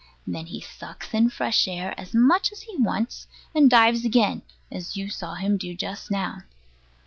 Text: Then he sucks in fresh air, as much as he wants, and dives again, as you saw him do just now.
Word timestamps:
Then 0.25 0.47
he 0.47 0.59
sucks 0.61 1.13
in 1.13 1.29
fresh 1.29 1.67
air, 1.67 1.93
as 1.95 2.15
much 2.15 2.51
as 2.51 2.63
he 2.63 2.75
wants, 2.75 3.27
and 3.53 3.69
dives 3.69 4.03
again, 4.03 4.41
as 4.71 4.97
you 4.97 5.11
saw 5.11 5.35
him 5.35 5.57
do 5.57 5.75
just 5.75 6.09
now. 6.09 6.39